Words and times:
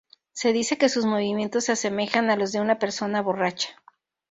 Se 0.31 0.51
dice 0.51 0.79
que 0.79 0.89
sus 0.89 1.05
movimientos 1.05 1.65
se 1.65 1.73
asemejan 1.73 2.31
a 2.31 2.35
los 2.35 2.51
de 2.51 2.59
una 2.59 2.79
persona 2.79 3.21
borracha. 3.21 3.75